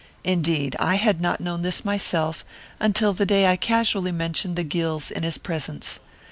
[0.23, 2.43] Indeed, I had not known this myself
[2.79, 5.99] until the day I casually mentioned the Gills in his presence.